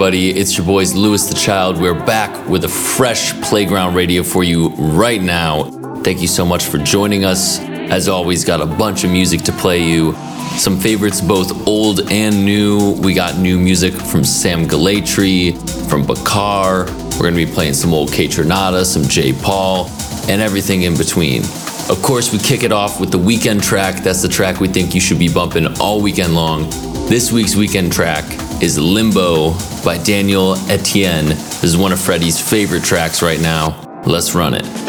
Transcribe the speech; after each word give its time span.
Everybody? 0.00 0.30
It's 0.30 0.56
your 0.56 0.66
boys, 0.66 0.94
Louis 0.94 1.28
the 1.28 1.34
Child. 1.34 1.78
We're 1.78 1.92
back 1.92 2.48
with 2.48 2.64
a 2.64 2.68
fresh 2.70 3.38
Playground 3.42 3.94
Radio 3.94 4.22
for 4.22 4.42
you 4.42 4.70
right 4.70 5.20
now. 5.20 5.64
Thank 6.02 6.22
you 6.22 6.26
so 6.26 6.42
much 6.42 6.64
for 6.64 6.78
joining 6.78 7.26
us. 7.26 7.60
As 7.60 8.08
always, 8.08 8.42
got 8.42 8.62
a 8.62 8.66
bunch 8.66 9.04
of 9.04 9.10
music 9.10 9.42
to 9.42 9.52
play 9.52 9.86
you. 9.86 10.14
Some 10.56 10.80
favorites, 10.80 11.20
both 11.20 11.68
old 11.68 12.10
and 12.10 12.46
new. 12.46 12.92
We 13.02 13.12
got 13.12 13.36
new 13.36 13.58
music 13.58 13.92
from 13.92 14.24
Sam 14.24 14.66
Gellaitry, 14.66 15.52
from 15.90 16.06
Bakar. 16.06 16.86
We're 16.86 17.24
gonna 17.24 17.36
be 17.36 17.44
playing 17.44 17.74
some 17.74 17.92
old 17.92 18.08
Kaytranada, 18.08 18.86
some 18.86 19.02
Jai 19.02 19.32
Paul, 19.42 19.90
and 20.30 20.40
everything 20.40 20.80
in 20.84 20.96
between. 20.96 21.42
Of 21.90 22.00
course, 22.02 22.32
we 22.32 22.38
kick 22.38 22.62
it 22.62 22.72
off 22.72 23.00
with 23.00 23.10
the 23.10 23.18
weekend 23.18 23.62
track. 23.62 24.02
That's 24.02 24.22
the 24.22 24.30
track 24.30 24.60
we 24.60 24.68
think 24.68 24.94
you 24.94 25.00
should 25.02 25.18
be 25.18 25.30
bumping 25.30 25.66
all 25.78 26.00
weekend 26.00 26.34
long. 26.34 26.70
This 27.10 27.30
week's 27.30 27.54
weekend 27.54 27.92
track 27.92 28.39
is 28.60 28.78
Limbo 28.78 29.54
by 29.82 29.96
Daniel 29.98 30.54
Etienne. 30.68 31.26
This 31.26 31.64
is 31.64 31.76
one 31.76 31.92
of 31.92 32.00
Freddie's 32.00 32.40
favorite 32.40 32.84
tracks 32.84 33.22
right 33.22 33.40
now. 33.40 34.02
Let's 34.04 34.34
run 34.34 34.54
it. 34.54 34.79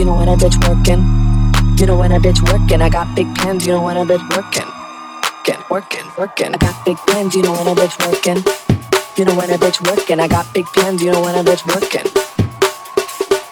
You 0.00 0.06
know 0.06 0.14
when 0.14 0.28
a 0.28 0.36
bitch 0.36 0.56
working. 0.66 1.04
You 1.78 1.84
know 1.84 1.98
when 1.98 2.10
a 2.10 2.18
bitch 2.18 2.40
working. 2.50 2.80
I 2.80 2.88
got 2.88 3.14
big 3.14 3.34
pens, 3.34 3.66
you 3.66 3.74
know 3.74 3.82
when 3.82 3.98
a 3.98 4.06
bitch 4.06 4.24
working. 4.34 4.66
Get 5.44 5.68
working, 5.68 6.06
working. 6.16 6.54
I 6.54 6.56
got 6.56 6.86
big 6.86 6.96
pens, 7.06 7.34
you 7.36 7.42
know 7.42 7.52
when 7.52 7.66
a 7.68 7.74
bitch 7.74 7.96
working. 8.06 8.38
You 9.18 9.26
know 9.26 9.36
when 9.36 9.50
a 9.50 9.58
bitch 9.58 9.78
working. 9.86 10.18
I 10.18 10.26
got 10.26 10.54
big 10.54 10.64
pens, 10.72 11.02
you 11.02 11.12
know 11.12 11.20
when 11.20 11.34
a 11.34 11.44
bitch 11.44 11.66
working. 11.68 12.10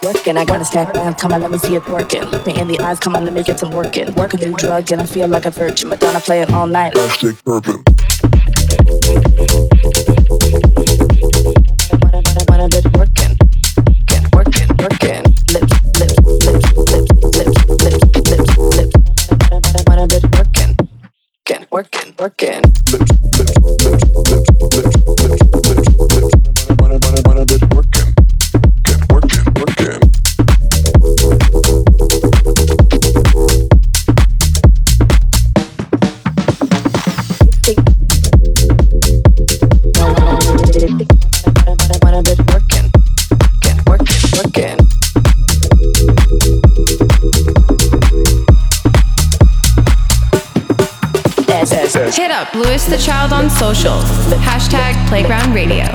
Working, 0.02 0.38
I 0.38 0.46
got 0.46 0.62
a 0.62 0.64
stack 0.64 0.94
man, 0.94 1.12
come 1.12 1.34
on, 1.34 1.42
let 1.42 1.50
me 1.50 1.58
see 1.58 1.74
it 1.74 1.86
working. 1.86 2.22
Look 2.22 2.46
me 2.46 2.58
in 2.58 2.66
the 2.66 2.78
eyes, 2.80 2.98
come 2.98 3.14
on, 3.14 3.26
let 3.26 3.34
me 3.34 3.42
get 3.42 3.60
some 3.60 3.70
working. 3.70 4.14
Work 4.14 4.32
a 4.32 4.38
new 4.38 4.56
drug, 4.56 4.90
and 4.90 5.02
I 5.02 5.04
feel 5.04 5.28
like 5.28 5.44
a 5.44 5.50
virgin. 5.50 5.90
Madonna 5.90 6.20
play 6.20 6.40
it 6.40 6.50
all 6.50 6.66
night. 6.66 6.94
Purpose. 6.94 7.42
When 7.44 7.97
up 52.38 52.54
Louis 52.54 52.84
the 52.86 52.96
Child 52.96 53.32
on 53.32 53.50
social. 53.50 53.98
Hashtag 54.46 54.94
Playground 55.08 55.54
Radio. 55.54 55.86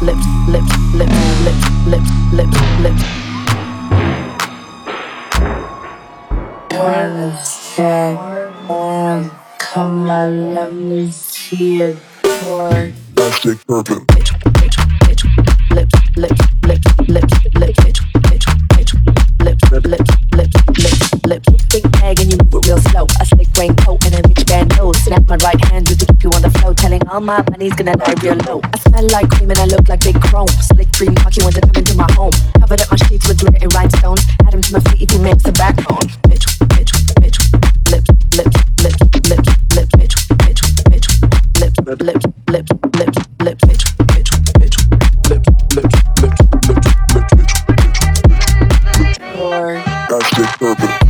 lips, 0.00 0.26
lips, 0.46 0.74
lips, 0.94 1.18
lips, 1.44 1.66
lips, 1.90 2.10
lips, 2.32 2.58
lips. 2.84 3.04
Come 9.58 10.08
on, 10.08 10.54
let 10.54 10.72
me 10.72 11.10
see 11.10 11.82
it 11.82 11.96
twerk. 12.22 12.92
Hashtag 13.14 13.58
band 25.14 25.28
my 25.28 25.36
right 25.46 25.64
hand 25.66 25.86
just 25.86 26.00
to 26.00 26.06
keep 26.06 26.24
you 26.24 26.30
on 26.30 26.42
the 26.42 26.50
flow. 26.58 26.72
Telling 26.74 27.00
all 27.08 27.20
my 27.20 27.42
money's 27.50 27.74
gonna 27.74 27.96
lie 27.96 28.14
real 28.22 28.36
low. 28.46 28.60
I 28.64 28.78
smell 28.78 29.06
like 29.08 29.30
cream 29.30 29.50
and 29.50 29.58
I 29.58 29.66
look 29.66 29.88
like 29.88 30.02
big 30.02 30.20
chrome. 30.20 30.48
Slick 30.48 30.90
dream 30.92 31.14
cocky 31.14 31.42
want 31.42 31.54
to 31.54 31.60
come 31.60 31.76
into 31.76 31.94
my 31.96 32.10
home. 32.12 32.32
Covered 32.60 32.80
up 32.80 32.90
my 32.90 32.96
sheets 33.06 33.28
with 33.28 33.38
glitter 33.38 33.58
and 33.62 33.74
rhinestones. 33.74 34.22
Add 34.46 34.54
'em 34.54 34.62
to 34.62 34.72
my 34.72 34.80
feet 34.90 35.02
if 35.02 35.10
he 35.10 35.18
makes 35.18 35.44
a 35.46 35.52
backbone. 35.52 36.06
Bitch, 36.28 36.46
bitch, 36.74 36.92
bitch, 37.20 37.38
lips, 37.90 38.10
lips, 38.34 38.58
lips, 38.82 39.00
lips, 39.22 39.28
lips, 39.28 39.48
bitch, 39.70 40.14
bitch, 40.36 40.54
bitch, 40.82 41.04
lips, 41.60 41.78
lips, 41.78 41.84
lips, 42.00 42.26
lips, 42.50 42.72
lips, 43.44 43.62
bitch, 43.66 43.84
bitch, 44.04 44.58
bitch. 44.58 44.76
Lips, 45.30 45.48
lips, 45.74 45.96
lips, 46.14 46.24
lips, 46.24 46.42
lips, 46.68 46.74
lips, 46.74 46.90
lips. 47.34 47.54
Or 49.38 49.82
Hashtag 50.08 50.58
purpose. 50.58 51.03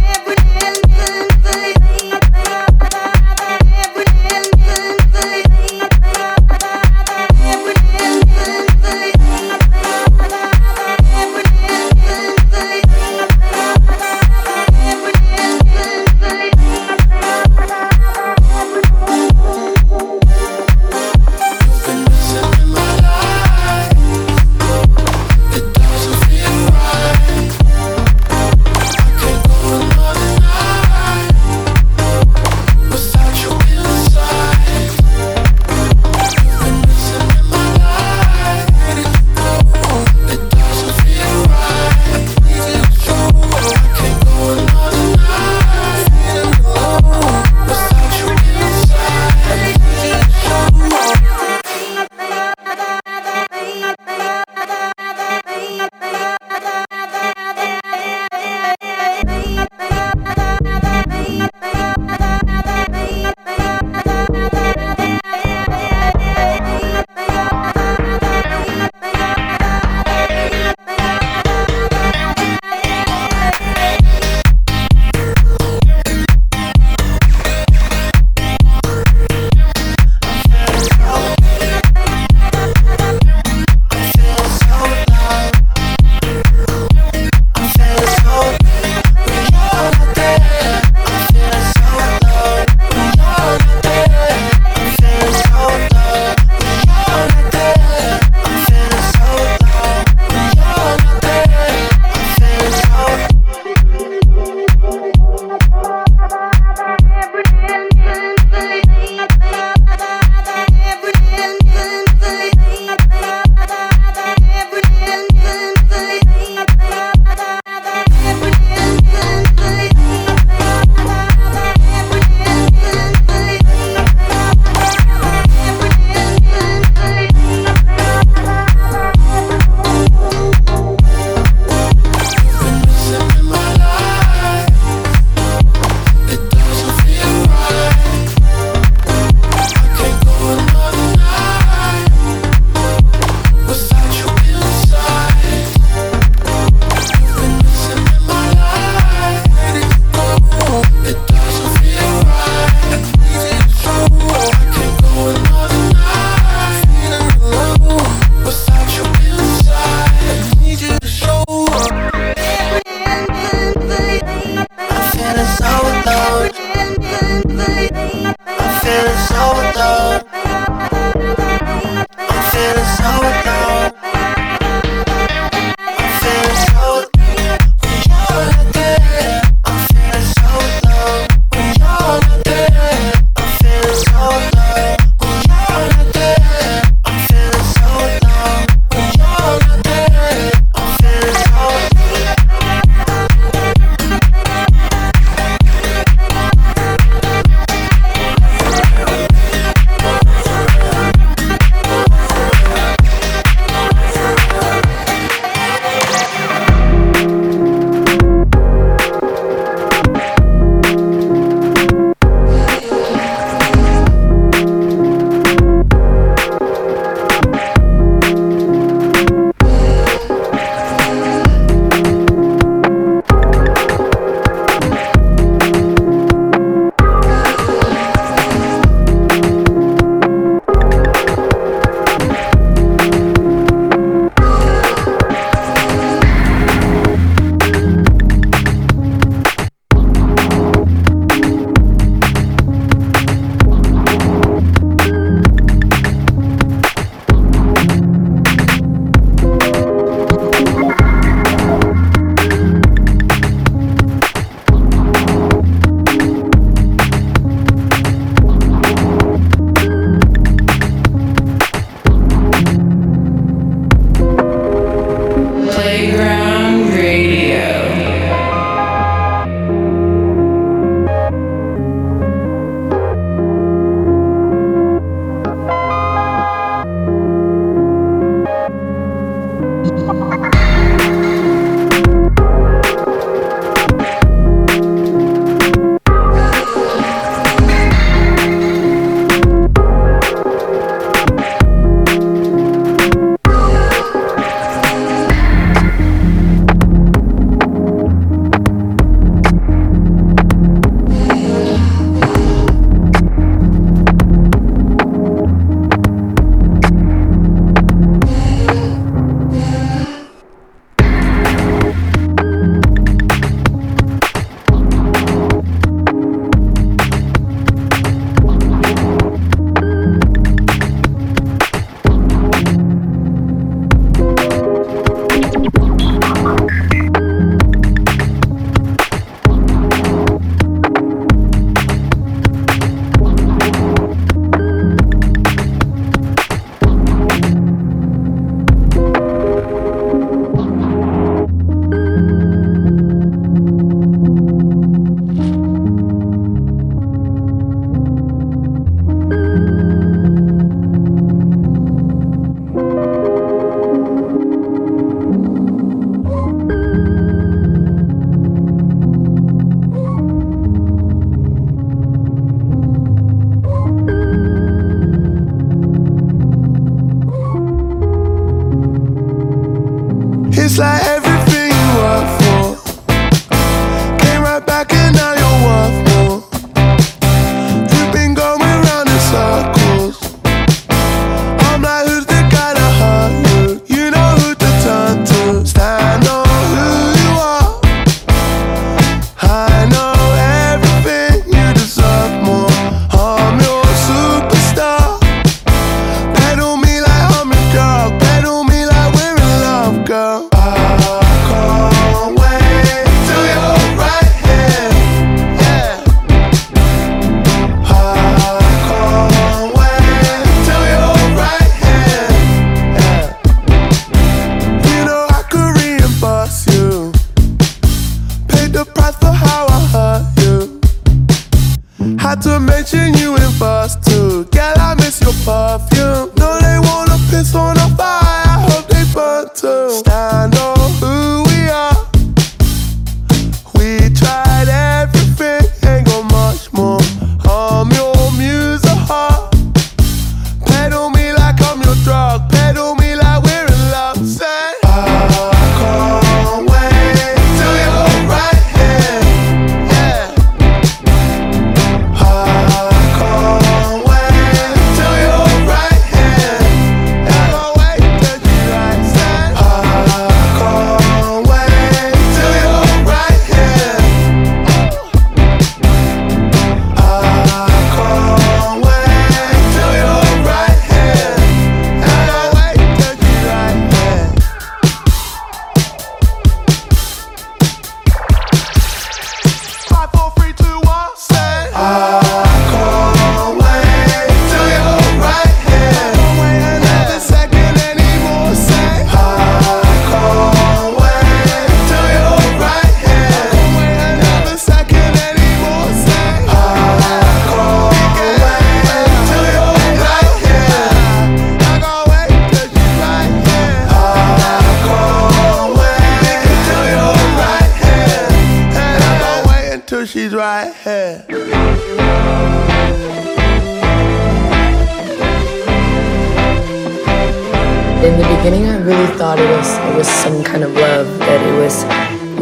Ah. 370.77 371.24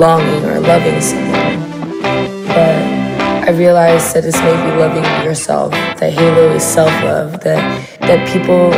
Longing 0.02 0.44
or 0.44 0.58
loving 0.58 1.00
someone. 1.00 1.60
But 2.48 2.82
I 3.46 3.50
realized 3.50 4.14
that 4.14 4.24
it's 4.24 4.40
maybe 4.40 4.76
loving 4.76 5.04
yourself. 5.24 5.70
That 5.70 6.12
Halo 6.12 6.50
is 6.58 6.64
self-love. 6.64 7.40
That 7.44 7.62
that 8.00 8.28
people 8.28 8.74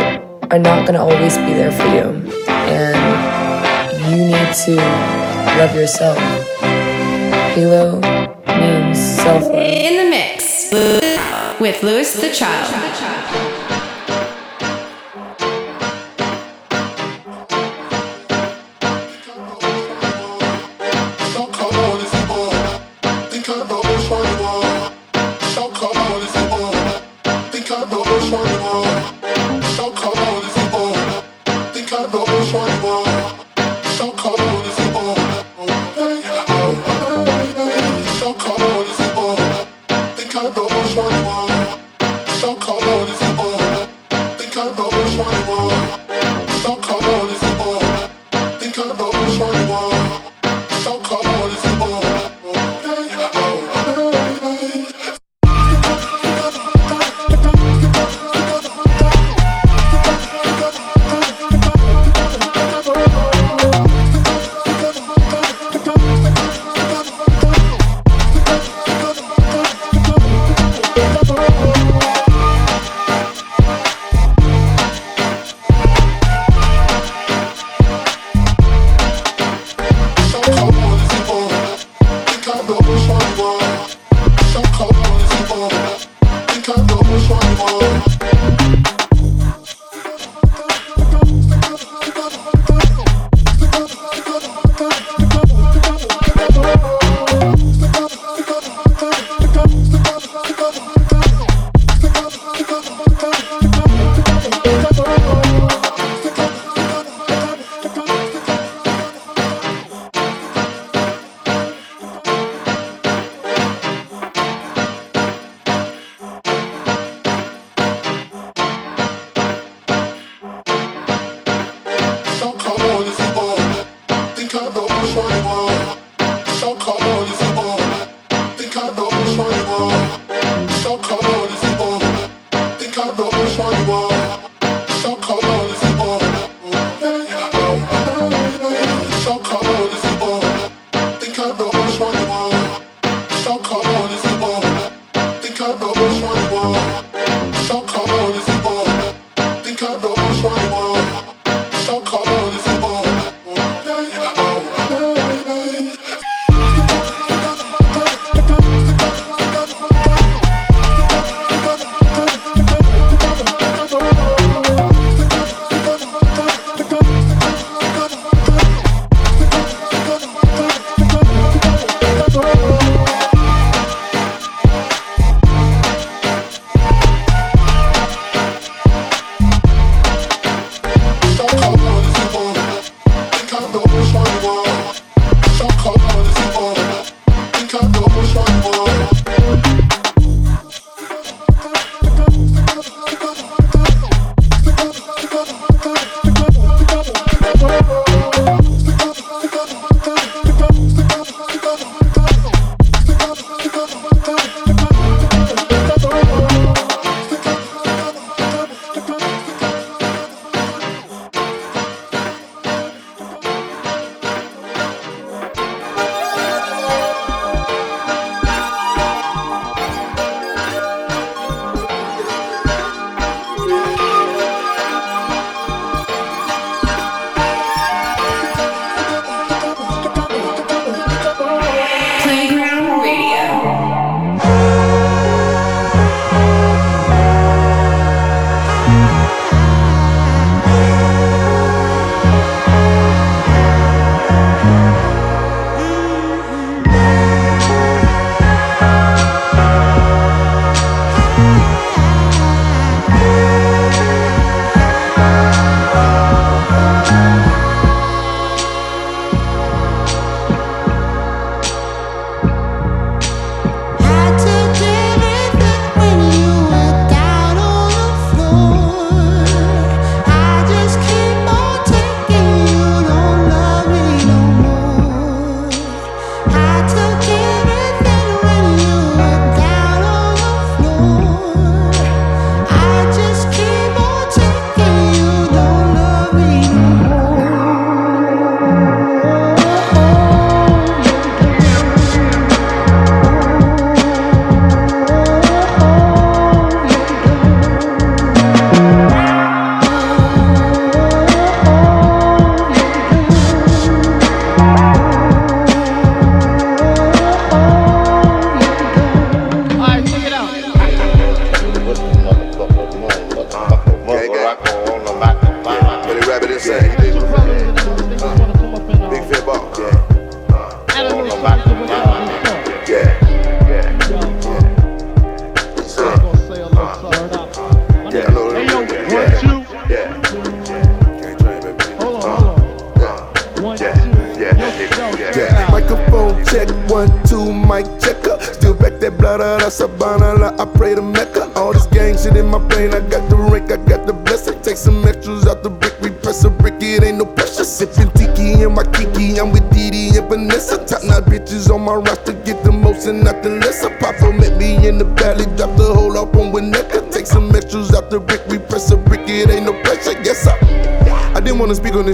are 0.52 0.58
not 0.58 0.86
gonna 0.86 1.02
always 1.02 1.38
be 1.38 1.54
there 1.60 1.72
for 1.72 1.88
you, 1.96 2.06
and 2.68 3.00
you 4.10 4.18
need 4.32 4.50
to 4.66 4.76
love 5.60 5.74
yourself. 5.74 6.18
Halo 7.56 8.00
means 8.60 8.98
self-love. 9.24 9.54
In 9.54 9.94
the 10.00 10.08
mix 10.10 10.70
with 11.58 11.82
Louis 11.82 12.20
the 12.20 12.32
Child. 12.34 13.13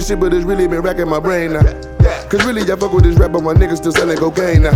Shit, 0.01 0.19
but 0.19 0.33
it's 0.33 0.45
really 0.45 0.67
been 0.67 0.81
racking 0.81 1.07
my 1.07 1.19
brain 1.19 1.53
now. 1.53 1.63
Cause 2.29 2.45
really, 2.45 2.61
I 2.61 2.75
fuck 2.75 2.93
with 2.93 3.03
this 3.03 3.17
rap, 3.17 3.31
but 3.31 3.41
my 3.41 3.53
niggas 3.53 3.77
still 3.77 3.91
selling 3.91 4.17
cocaine 4.17 4.63
now. 4.63 4.71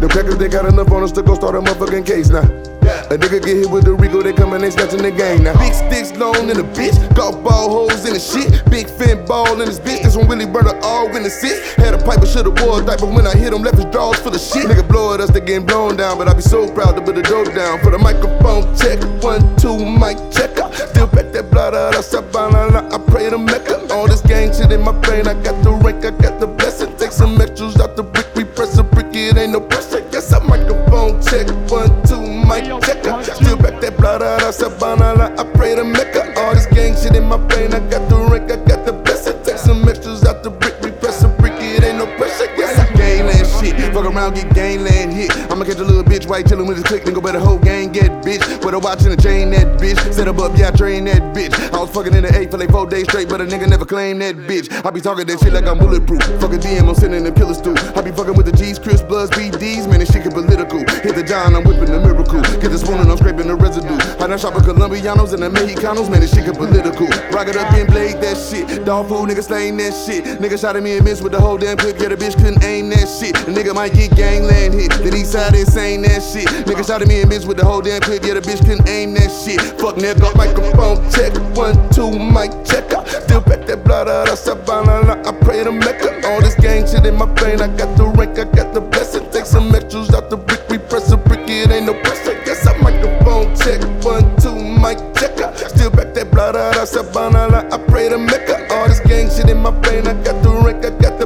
The 0.00 0.08
crackers, 0.08 0.38
they 0.38 0.48
got 0.48 0.66
enough 0.66 0.90
on 0.90 1.02
us 1.02 1.12
to 1.12 1.22
go 1.22 1.34
start 1.34 1.54
a 1.54 1.60
motherfucking 1.60 2.06
case 2.06 2.30
now. 2.30 2.69
A 3.10 3.18
nigga 3.18 3.42
get 3.42 3.56
hit 3.56 3.68
with 3.68 3.82
the 3.82 3.92
Rico, 3.92 4.22
they 4.22 4.32
come 4.32 4.52
and 4.52 4.62
they 4.62 4.70
snatching 4.70 5.02
the 5.02 5.10
game 5.10 5.42
now. 5.42 5.58
Big 5.58 5.74
sticks 5.74 6.14
long 6.14 6.46
in 6.48 6.54
the 6.54 6.62
bitch, 6.78 6.94
golf 7.16 7.42
ball 7.42 7.68
holes 7.68 8.06
in 8.06 8.14
the 8.14 8.22
shit. 8.22 8.62
Big 8.70 8.86
fin 8.86 9.26
ball 9.26 9.60
in 9.60 9.66
this 9.66 9.80
bitch, 9.80 10.04
this 10.04 10.14
one 10.14 10.28
really 10.28 10.46
burn 10.46 10.70
all 10.84 11.10
in 11.16 11.24
the 11.24 11.28
six. 11.28 11.74
Had 11.74 11.94
a 11.94 11.98
pipe, 11.98 12.22
but 12.22 12.28
should've 12.28 12.54
wore 12.62 12.80
a 12.80 12.86
diaper 12.86 13.06
when 13.06 13.26
I 13.26 13.34
hit 13.34 13.52
him, 13.52 13.62
left 13.62 13.82
his 13.82 13.86
drawers 13.86 14.20
full 14.20 14.32
of 14.32 14.40
shit. 14.40 14.62
Nigga 14.70 14.86
blow 14.86 15.12
at 15.12 15.18
us, 15.18 15.30
they 15.30 15.40
getting 15.40 15.66
blown 15.66 15.96
down, 15.96 16.18
but 16.18 16.28
I 16.28 16.34
be 16.34 16.40
so 16.40 16.70
proud 16.70 16.94
to 16.94 17.02
put 17.02 17.16
the 17.16 17.22
dope 17.22 17.52
down. 17.52 17.82
For 17.82 17.90
the 17.90 17.98
microphone 17.98 18.62
check, 18.78 19.02
one, 19.26 19.42
two, 19.56 19.74
mic 19.74 20.14
checker. 20.30 20.70
Still 20.70 21.08
back 21.10 21.34
that 21.34 21.50
blood 21.50 21.74
out 21.74 21.98
of 21.98 22.06
Sabana, 22.06 22.94
I 22.94 22.98
pray 23.10 23.28
to 23.28 23.38
Mecca. 23.38 23.90
All 23.90 24.06
this 24.06 24.20
gang 24.20 24.54
shit 24.54 24.70
in 24.70 24.82
my 24.82 24.92
brain, 24.92 25.26
I 25.26 25.34
got 25.42 25.58
the 25.64 25.72
rank, 25.72 26.04
I 26.04 26.14
got 26.14 26.38
the 26.38 26.46
blessing. 26.46 26.94
Take 26.94 27.10
some 27.10 27.40
extras 27.40 27.74
out 27.80 27.96
the 27.96 28.04
brick, 28.04 28.30
we 28.36 28.44
press 28.44 28.78
a 28.78 28.84
brick, 28.84 29.10
it 29.10 29.36
ain't 29.36 29.50
no 29.50 29.60
pressure. 29.60 29.98
Yes, 30.20 30.34
I 30.34 30.38
microphone 30.44 31.16
check, 31.22 31.48
one, 31.70 31.88
two, 32.04 32.20
mic 32.20 32.68
checker. 32.84 33.24
Still 33.24 33.56
back 33.56 33.80
that 33.80 33.96
blood 33.96 34.22
out 34.22 34.42
of 34.42 34.52
Sabana, 34.54 35.16
I 35.16 35.44
pray 35.56 35.74
to 35.74 35.82
Mecca. 35.82 36.38
All 36.38 36.52
this 36.52 36.66
gang 36.66 36.94
shit 36.94 37.16
in 37.16 37.24
my 37.24 37.38
brain, 37.38 37.72
I 37.72 37.80
got 37.88 38.06
the 38.10 38.16
rank, 38.28 38.52
I 38.52 38.56
got 38.68 38.84
the 38.84 38.92
blessing. 38.92 39.42
Take 39.44 39.56
some 39.56 39.88
extras 39.88 40.22
out 40.24 40.42
the 40.42 40.50
brick, 40.50 40.78
we 40.82 40.90
press 40.90 41.24
a 41.24 41.28
brick, 41.40 41.54
it 41.56 41.82
ain't 41.82 41.96
no 41.96 42.06
pressure. 42.18 42.52
Yes, 42.52 42.78
I 42.78 42.92
gangland 42.92 43.48
shit. 43.64 43.80
Fuck 43.94 44.04
around, 44.04 44.34
get 44.34 44.52
gangland 44.52 45.14
hit. 45.14 45.32
I'ma 45.50 45.64
catch 45.64 45.78
a 45.78 45.84
little 45.84 46.04
white 46.30 46.46
chillin' 46.46 46.68
with 46.68 46.76
his 46.76 46.86
click, 46.86 47.04
then 47.04 47.12
go 47.12 47.20
better 47.20 47.40
whole 47.40 47.58
gang 47.58 47.90
get 47.90 48.10
bitch. 48.22 48.40
With 48.64 48.74
a 48.74 48.78
watch 48.78 49.02
and 49.02 49.12
a 49.12 49.16
chain 49.16 49.50
that 49.50 49.80
bitch. 49.80 49.98
Set 50.14 50.28
up 50.28 50.38
up, 50.38 50.56
yeah, 50.56 50.68
I 50.68 50.70
train 50.70 51.04
that 51.06 51.34
bitch. 51.34 51.52
I 51.74 51.80
was 51.80 51.90
fucking 51.90 52.14
in 52.14 52.22
the 52.22 52.32
eight 52.38 52.50
for 52.50 52.58
like 52.58 52.70
four 52.70 52.86
days 52.86 53.04
straight, 53.04 53.28
but 53.28 53.40
a 53.40 53.44
nigga 53.44 53.68
never 53.68 53.84
claimed 53.84 54.22
that 54.22 54.36
bitch. 54.36 54.70
I 54.86 54.90
be 54.90 55.00
talking 55.00 55.26
that 55.26 55.40
shit 55.40 55.52
like 55.52 55.66
I'm 55.66 55.78
bulletproof. 55.78 56.22
Fuck 56.40 56.54
a 56.54 56.58
DM, 56.58 56.88
I'm 56.88 56.94
sending 56.94 57.24
them 57.24 57.34
killers 57.34 57.60
through. 57.60 57.76
I 57.96 58.00
be 58.00 58.12
fucking 58.12 58.34
with 58.34 58.46
the 58.46 58.52
G's, 58.52 58.78
Chris, 58.78 59.02
Bloods, 59.02 59.30
BDs, 59.32 59.90
man, 59.90 59.98
this 59.98 60.12
shit 60.12 60.22
get 60.22 60.32
political. 60.32 60.78
Hit 61.02 61.14
the 61.18 61.24
John, 61.26 61.56
I'm 61.56 61.64
whipping 61.64 61.90
the 61.90 61.98
miracle. 61.98 62.40
Get 62.62 62.70
the 62.70 62.78
spoon 62.78 63.00
and 63.00 63.10
I'm 63.10 63.18
scraping 63.18 63.48
the 63.48 63.56
residue. 63.56 63.98
I 64.22 64.26
done 64.28 64.38
shop 64.38 64.54
with 64.54 64.64
Colombianos 64.64 65.34
and 65.34 65.42
the 65.42 65.50
Mexicanos, 65.50 66.08
man, 66.08 66.20
this 66.20 66.32
shit 66.32 66.46
get 66.46 66.54
political. 66.54 67.08
Rock 67.34 67.48
it 67.48 67.56
up 67.56 67.72
and 67.74 67.90
blade 67.90 68.22
that 68.22 68.38
shit. 68.38 68.84
Dog 68.84 69.08
food, 69.08 69.28
nigga 69.28 69.42
slaying 69.42 69.76
that 69.78 69.92
shit. 70.06 70.24
Nigga 70.38 70.60
shot 70.60 70.76
at 70.76 70.82
me 70.82 70.96
and 70.96 71.04
missed 71.04 71.22
with 71.22 71.32
the 71.32 71.40
whole 71.40 71.58
damn 71.58 71.76
clip. 71.76 71.98
Yeah, 71.98 72.08
the 72.08 72.16
bitch 72.16 72.36
couldn't 72.38 72.62
aim 72.62 72.88
that 72.90 73.08
shit. 73.08 73.34
The 73.34 73.50
nigga 73.50 73.74
might 73.74 73.94
get 73.94 74.14
gangland 74.14 74.74
hit. 74.74 74.92
The 75.02 75.10
east 75.16 75.32
side 75.32 75.54
is 75.54 75.72
saying 75.72 76.02
that 76.20 76.32
shit. 76.32 76.66
Nigga 76.66 76.86
shot 76.86 77.02
at 77.02 77.08
me 77.08 77.20
and 77.20 77.28
missed 77.28 77.46
with 77.46 77.56
the 77.56 77.64
whole 77.64 77.80
damn 77.80 78.00
clip. 78.00 78.22
Yeah, 78.24 78.34
the 78.34 78.40
bitch 78.40 78.60
couldn't 78.60 78.88
aim 78.88 79.14
that 79.14 79.30
shit. 79.30 79.60
Fuck 79.80 79.96
nigga, 79.96 80.34
microphone 80.36 80.98
check. 81.10 81.32
One, 81.56 81.74
two, 81.90 82.10
mic 82.10 82.52
checker. 82.64 83.02
Still 83.24 83.40
back 83.40 83.66
that 83.66 83.84
blood 83.84 84.08
out 84.08 84.28
of 84.28 84.38
Savannah. 84.38 85.22
I 85.26 85.32
pray 85.40 85.64
to 85.64 85.72
Mecca. 85.72 86.26
All 86.28 86.40
this 86.40 86.54
gang 86.54 86.86
shit 86.86 87.06
in 87.06 87.16
my 87.16 87.26
brain. 87.26 87.60
I 87.60 87.68
got 87.76 87.96
the 87.96 88.06
rank, 88.06 88.38
I 88.38 88.44
got 88.44 88.74
the 88.74 88.80
blessing. 88.80 89.30
Take 89.30 89.46
some 89.46 89.74
extras 89.74 90.12
out 90.12 90.30
the 90.30 90.36
brick. 90.36 90.68
We 90.68 90.78
press 90.78 91.10
a 91.12 91.16
brick, 91.16 91.48
it 91.48 91.70
ain't 91.70 91.86
no 91.86 91.94
pressure. 92.02 92.36
Yes, 92.44 92.66
I 92.66 92.76
microphone 92.78 93.54
check. 93.56 93.80
One, 94.04 94.24
two, 94.36 94.54
mic 94.54 94.98
checker. 95.16 95.52
Still 95.68 95.90
back 95.90 96.14
that 96.14 96.30
blood 96.30 96.56
out 96.56 96.76
of 96.76 96.88
Savannah. 96.88 97.68
I 97.72 97.78
pray 97.88 98.08
to 98.08 98.18
Mecca. 98.18 98.72
All 98.74 98.88
this 98.88 99.00
gang 99.00 99.30
shit 99.30 99.48
in 99.48 99.58
my 99.58 99.70
brain. 99.70 100.06
I 100.06 100.14
got 100.22 100.42
the 100.42 100.50
rank, 100.50 100.84
I 100.84 100.90
got 100.90 101.18
the 101.18 101.19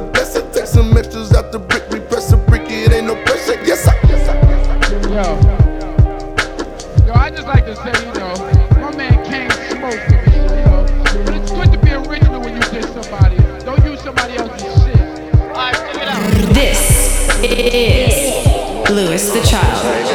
is 17.65 18.45
Louis 18.89 19.29
the 19.31 19.41
Child. 19.49 20.13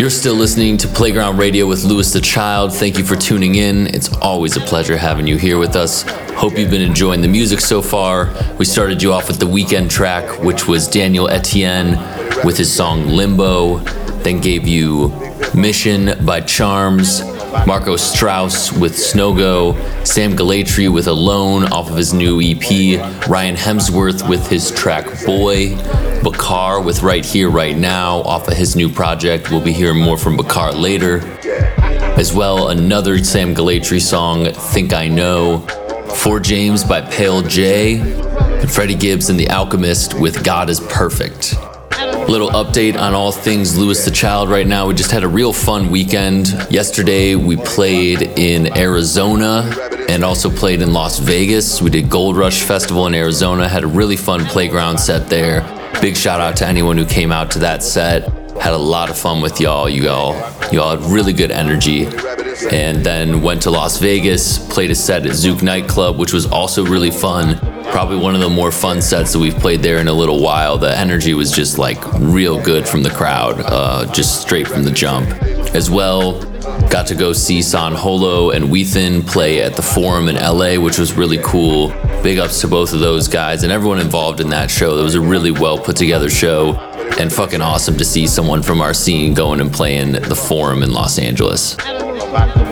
You're 0.00 0.08
still 0.10 0.34
listening 0.34 0.78
to 0.78 0.88
Playground 0.88 1.36
Radio 1.36 1.66
with 1.66 1.84
Louis 1.84 2.10
the 2.12 2.20
Child. 2.20 2.72
Thank 2.72 2.96
you 2.96 3.04
for 3.04 3.16
tuning 3.16 3.56
in. 3.56 3.86
It's 3.88 4.10
always 4.16 4.56
a 4.56 4.60
pleasure 4.60 4.96
having 4.96 5.26
you 5.26 5.36
here 5.36 5.58
with 5.58 5.76
us. 5.76 6.02
Hope 6.32 6.56
you've 6.58 6.70
been 6.70 6.80
enjoying 6.80 7.20
the 7.20 7.28
music 7.28 7.60
so 7.60 7.82
far. 7.82 8.32
We 8.58 8.64
started 8.64 9.02
you 9.02 9.12
off 9.12 9.28
with 9.28 9.38
the 9.38 9.46
weekend 9.46 9.90
track, 9.90 10.42
which 10.42 10.66
was 10.66 10.88
Daniel 10.88 11.28
Etienne 11.28 11.98
with 12.44 12.56
his 12.56 12.74
song 12.74 13.08
Limbo, 13.08 13.78
then 14.22 14.40
gave 14.40 14.66
you 14.66 15.12
Mission 15.54 16.24
by 16.24 16.40
Charmes, 16.40 17.20
Marco 17.66 17.96
Strous 17.96 18.76
with 18.76 18.94
Snogo, 18.94 19.76
Sam 20.06 20.32
Gellaitry 20.32 20.92
with 20.92 21.06
Alone 21.06 21.64
off 21.64 21.90
of 21.90 21.96
his 21.96 22.12
new 22.12 22.40
EP, 22.40 22.98
Ryan 23.28 23.54
Hemsworth 23.54 24.28
with 24.28 24.46
his 24.48 24.70
track 24.72 25.06
Boy, 25.24 25.76
Bakar 26.22 26.82
with 26.82 27.02
Right 27.02 27.24
Here, 27.24 27.50
Right 27.50 27.76
Now 27.76 28.22
off 28.22 28.48
of 28.48 28.54
his 28.54 28.74
new 28.74 28.88
project. 28.88 29.50
We'll 29.50 29.60
be 29.60 29.72
hearing 29.72 30.00
more 30.00 30.16
from 30.18 30.36
Bakar 30.36 30.72
later. 30.72 31.20
As 32.18 32.32
well, 32.34 32.68
another 32.68 33.22
Sam 33.22 33.54
Gellaitry 33.54 34.00
song, 34.00 34.52
Think 34.52 34.92
I 34.92 35.08
Know, 35.08 35.60
For 36.16 36.40
James 36.40 36.82
by 36.82 37.02
Pale 37.02 37.42
J, 37.42 38.00
and 38.00 38.70
Freddie 38.70 38.96
Gibbs 38.96 39.28
and 39.28 39.38
The 39.38 39.50
Alchemist 39.50 40.14
with 40.14 40.42
God 40.42 40.68
is 40.68 40.80
Perfect. 40.80 41.54
Little 42.28 42.50
update 42.50 42.98
on 42.98 43.14
all 43.14 43.32
things 43.32 43.76
Louis 43.76 44.04
the 44.04 44.10
Child 44.10 44.48
right 44.48 44.66
now. 44.66 44.86
We 44.86 44.94
just 44.94 45.10
had 45.10 45.24
a 45.24 45.28
real 45.28 45.52
fun 45.52 45.90
weekend. 45.90 46.48
Yesterday 46.70 47.34
we 47.34 47.56
played 47.56 48.22
in 48.22 48.76
Arizona 48.76 49.70
and 50.08 50.24
also 50.24 50.50
played 50.50 50.82
in 50.82 50.92
Las 50.92 51.18
Vegas. 51.18 51.82
We 51.82 51.90
did 51.90 52.08
Gold 52.08 52.36
Rush 52.36 52.62
Festival 52.62 53.06
in 53.06 53.14
Arizona, 53.14 53.68
had 53.68 53.84
a 53.84 53.88
really 53.88 54.16
fun 54.16 54.44
playground 54.46 54.98
set 54.98 55.28
there. 55.28 55.60
Big 56.00 56.16
shout 56.16 56.40
out 56.40 56.56
to 56.56 56.66
anyone 56.66 56.96
who 56.96 57.04
came 57.04 57.32
out 57.32 57.50
to 57.52 57.58
that 57.60 57.82
set. 57.82 58.41
Had 58.60 58.74
a 58.74 58.78
lot 58.78 59.10
of 59.10 59.18
fun 59.18 59.40
with 59.40 59.60
y'all. 59.60 59.88
You 59.88 60.08
all, 60.08 60.34
y'all 60.72 60.96
had 60.96 61.10
really 61.10 61.32
good 61.32 61.50
energy. 61.50 62.06
And 62.70 63.04
then 63.04 63.42
went 63.42 63.62
to 63.62 63.70
Las 63.70 63.98
Vegas, 63.98 64.58
played 64.72 64.90
a 64.90 64.94
set 64.94 65.26
at 65.26 65.32
Zouk 65.32 65.62
Nightclub, 65.62 66.18
which 66.18 66.32
was 66.32 66.46
also 66.46 66.84
really 66.84 67.10
fun. 67.10 67.58
Probably 67.90 68.16
one 68.18 68.34
of 68.34 68.40
the 68.40 68.48
more 68.48 68.70
fun 68.70 69.02
sets 69.02 69.32
that 69.32 69.38
we've 69.38 69.56
played 69.56 69.82
there 69.82 69.98
in 69.98 70.08
a 70.08 70.12
little 70.12 70.40
while. 70.40 70.78
The 70.78 70.96
energy 70.96 71.34
was 71.34 71.50
just 71.50 71.78
like 71.78 71.98
real 72.20 72.62
good 72.62 72.86
from 72.86 73.02
the 73.02 73.10
crowd, 73.10 73.60
uh, 73.64 74.10
just 74.12 74.40
straight 74.42 74.68
from 74.68 74.84
the 74.84 74.92
jump. 74.92 75.28
As 75.74 75.90
well, 75.90 76.40
got 76.88 77.06
to 77.08 77.14
go 77.14 77.32
see 77.32 77.62
San 77.62 77.94
Holo 77.94 78.50
and 78.50 78.66
Whethan 78.66 79.26
play 79.26 79.62
at 79.62 79.74
the 79.74 79.82
Forum 79.82 80.28
in 80.28 80.36
LA, 80.36 80.78
which 80.78 80.98
was 80.98 81.14
really 81.14 81.38
cool. 81.42 81.88
Big 82.22 82.38
ups 82.38 82.60
to 82.60 82.68
both 82.68 82.92
of 82.92 83.00
those 83.00 83.26
guys 83.26 83.64
and 83.64 83.72
everyone 83.72 83.98
involved 83.98 84.40
in 84.40 84.50
that 84.50 84.70
show. 84.70 84.98
It 84.98 85.02
was 85.02 85.16
a 85.16 85.20
really 85.20 85.50
well 85.50 85.78
put 85.78 85.96
together 85.96 86.30
show 86.30 86.74
and 87.18 87.32
fucking 87.32 87.60
awesome 87.60 87.96
to 87.98 88.04
see 88.04 88.26
someone 88.26 88.62
from 88.62 88.80
our 88.80 88.94
scene 88.94 89.34
going 89.34 89.60
and 89.60 89.72
playing 89.72 90.12
the 90.12 90.34
Forum 90.34 90.82
in 90.82 90.92
Los 90.92 91.18
Angeles. 91.18 91.76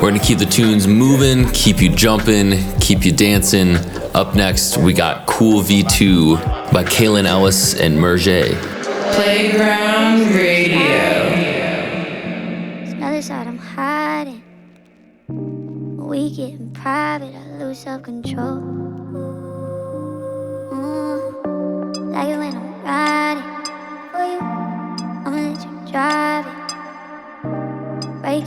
We're 0.01 0.09
gonna 0.09 0.19
keep 0.19 0.39
the 0.39 0.47
tunes 0.47 0.87
moving, 0.87 1.51
keep 1.53 1.81
you 1.81 1.95
jumping, 1.95 2.59
keep 2.81 3.05
you 3.05 3.13
dancing. 3.13 3.77
Up 4.15 4.35
next, 4.35 4.79
we 4.79 4.93
got 4.93 5.27
Cool 5.27 5.63
V2 5.63 6.73
by 6.73 6.85
Kaelin 6.85 7.27
Ellis 7.27 7.75
and 7.75 8.01
Merge. 8.01 8.57
Playground 9.15 10.35
Radio. 10.35 10.79
Another 12.97 13.23
side 13.23 13.47
I'm 13.47 13.59
hiding. 13.59 14.43
When 15.27 16.07
we 16.09 16.35
get 16.35 16.51
in 16.55 16.71
private, 16.73 17.35
I 17.35 17.59
lose 17.59 17.81
self 17.81 18.03
control. 18.03 18.90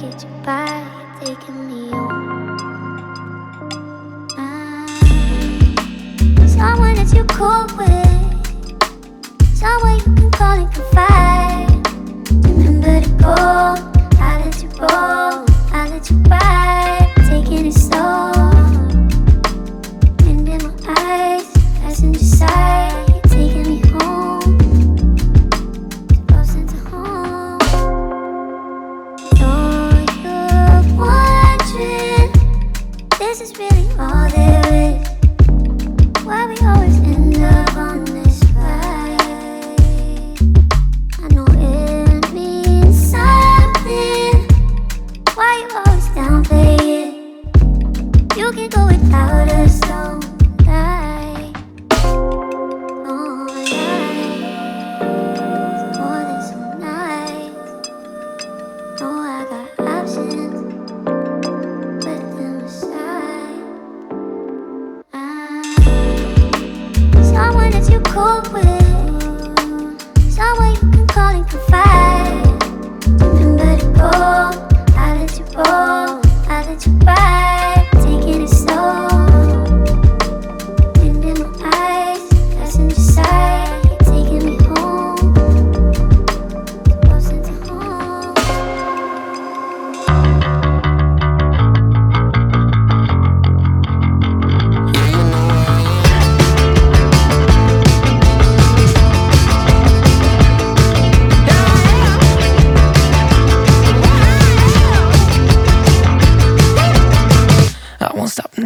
You're 0.02 0.12
taking 1.20 1.68
me 1.68 1.92
home. 1.92 2.58
Ah, 4.38 4.88
someone 6.48 6.96
that 6.96 7.14
you 7.14 7.24
cool 7.26 7.68
with. 7.78 8.03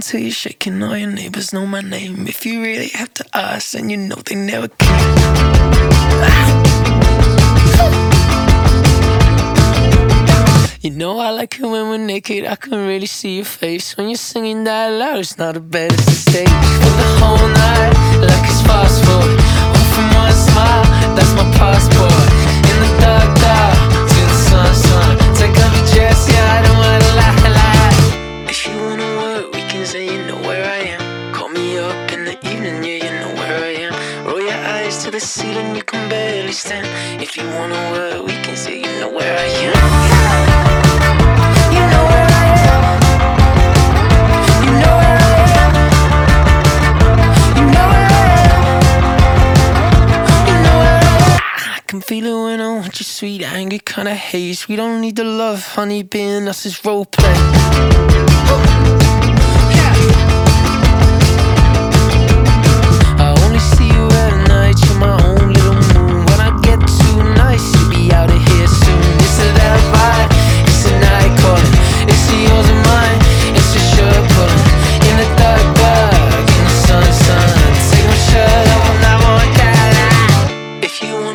Until 0.07 0.21
you're 0.21 0.31
shaking. 0.31 0.81
All 0.81 0.95
your 0.95 1.11
neighbors 1.11 1.51
know 1.51 1.65
my 1.65 1.81
name. 1.81 2.27
If 2.27 2.45
you 2.45 2.61
really 2.61 2.87
have 2.95 3.13
to 3.15 3.25
ask, 3.33 3.73
then 3.73 3.89
you 3.89 3.97
know 3.97 4.15
they 4.15 4.35
never 4.35 4.69
came. 4.69 4.89
You 10.79 10.91
know 10.91 11.19
I 11.19 11.31
like 11.31 11.59
it 11.59 11.63
when 11.63 11.89
we're 11.89 11.97
naked. 11.97 12.45
I 12.45 12.55
can 12.55 12.87
really 12.87 13.05
see 13.05 13.35
your 13.35 13.43
face 13.43 13.97
when 13.97 14.07
you're 14.07 14.15
singing 14.15 14.63
that 14.63 14.87
loud. 14.93 15.19
It's 15.19 15.37
not 15.37 15.57
a 15.57 15.59
bed, 15.59 15.91
it's 15.91 16.07
a 16.07 16.11
stage 16.11 16.47
for 16.47 16.93
the 17.01 17.09
whole 17.19 17.49
night, 17.65 17.93
like 18.23 18.45
it's 18.47 18.61
fast 18.61 19.03
forward. 19.03 19.39
One 19.75 19.87
from 19.91 20.07
one 20.23 20.31
smile, 20.31 20.87
that's 21.17 21.33
my 21.35 21.43
passport. 21.59 22.27
In 22.69 22.77
the 22.79 22.91
dark, 23.03 23.29
dark 23.43 23.75
to 24.07 24.19
the 24.23 24.37
sun, 24.47 24.73
sun. 24.73 25.17
Take 25.35 25.57
off 25.59 25.75
your 25.75 25.87
dress, 25.91 26.31
yeah, 26.31 26.55
I 26.55 26.61
don't 26.63 26.77
wanna 26.77 27.15
lie, 27.19 27.55
lie. 27.55 27.66
Barely 36.47 36.53
stand. 36.53 36.87
If 37.21 37.35
you 37.37 37.43
wanna 37.43 37.91
word, 37.91 38.21
we 38.25 38.31
can 38.43 38.55
say 38.55 38.77
you 38.77 38.99
know 38.99 39.09
where 39.09 39.37
I 39.37 39.47
am. 39.67 39.75
You 41.75 41.81
know 41.91 42.03
where 42.11 42.27
I 42.41 42.47
am. 42.73 42.83
You 44.65 44.71
know 44.81 44.95
where 45.01 45.17
I 45.19 45.35
am. 45.61 45.71
You 47.57 47.65
know 47.73 47.85
where 47.91 48.07
I 48.15 48.29
am. 48.43 48.55
You 50.47 50.55
know 50.63 50.75
where 50.81 50.99
I 50.99 51.07
am. 51.19 51.39
I 51.75 51.79
can 51.87 51.99
feel 52.01 52.25
it 52.25 52.37
when 52.45 52.59
I 52.61 52.69
want 52.79 52.99
you, 52.99 53.05
sweet 53.05 53.43
anger, 53.43 53.79
kinda 53.79 54.15
haze. 54.15 54.67
We 54.69 54.75
don't 54.77 55.01
need 55.01 55.15
the 55.17 55.25
love, 55.25 55.61
honey, 55.75 56.03
being 56.03 56.47
us 56.47 56.65
is 56.65 56.85
role 56.85 57.05
play. 57.05 57.37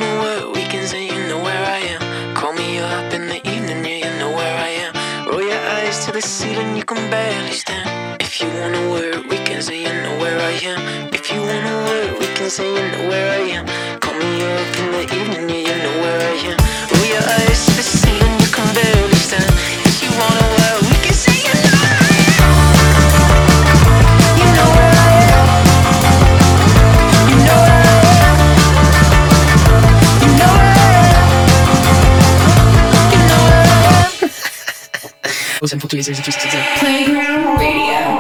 To 0.00 0.06
where 0.22 0.48
we 0.50 0.62
can 0.72 0.86
say 0.86 1.08
in 1.08 1.28
the 1.28 1.36
where 1.36 1.64
i 1.76 1.78
am 1.94 2.34
call 2.34 2.52
me 2.52 2.78
up 2.78 3.12
in 3.12 3.26
the 3.26 3.38
evening 3.48 3.84
yeah 3.84 3.98
you 4.04 4.18
know 4.18 4.30
where 4.30 4.56
i 4.58 4.68
am 4.68 4.92
roll 5.26 5.42
your 5.42 5.62
eyes 5.76 6.04
to 6.04 6.12
the 6.12 6.20
ceiling, 6.20 6.76
you 6.76 6.84
can 6.84 7.10
barely 7.10 7.52
stand. 7.52 8.20
If 8.20 8.40
you 8.40 8.48
wanna 8.60 9.22
we 9.28 9.36
can 9.48 9.62
say 9.62 9.82
you 9.82 9.94
know 10.02 10.18
where 10.18 10.38
I 10.38 10.52
am. 10.72 11.14
If 11.14 11.32
you 11.32 11.40
wanna 11.40 12.18
we 12.18 12.26
can 12.36 12.50
say 12.50 12.68
you 12.68 12.90
know 12.92 13.08
where 13.08 13.30
I 13.30 13.36
am. 13.36 13.41
Eu 35.62 36.14
já 36.14 36.22
disse. 36.22 36.40
Playground 36.80 37.56
Radio. 37.56 38.11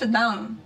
shut 0.00 0.12
down. 0.12 0.59